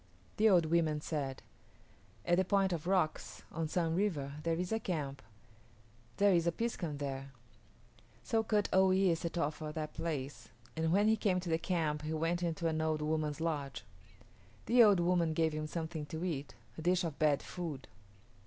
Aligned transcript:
The 0.37 0.49
old 0.49 0.65
women 0.65 0.99
said, 0.99 1.43
"At 2.25 2.37
the 2.37 2.43
Point 2.43 2.73
of 2.73 2.87
Rocks 2.87 3.43
on 3.51 3.67
Sun 3.67 3.93
River 3.93 4.33
there 4.41 4.55
is 4.57 4.71
a 4.71 4.79
camp. 4.79 5.21
There 6.17 6.33
is 6.33 6.47
a 6.47 6.51
piskun 6.51 6.97
there." 6.97 7.31
So 8.23 8.41
Kut 8.41 8.67
o 8.73 8.87
yis´ 8.87 9.17
set 9.17 9.37
off 9.37 9.53
for 9.57 9.71
that 9.73 9.93
place, 9.93 10.49
and 10.75 10.91
when 10.91 11.07
he 11.07 11.15
came 11.15 11.39
to 11.41 11.49
the 11.51 11.59
camp 11.59 12.01
he 12.01 12.13
went 12.13 12.41
into 12.41 12.67
an 12.67 12.81
old 12.81 13.03
woman's 13.03 13.39
lodge. 13.39 13.83
The 14.65 14.81
old 14.83 14.99
woman 14.99 15.33
gave 15.33 15.53
him 15.53 15.67
something 15.67 16.07
to 16.07 16.25
eat 16.25 16.55
a 16.79 16.81
dish 16.81 17.03
of 17.03 17.19
bad 17.19 17.43
food. 17.43 17.87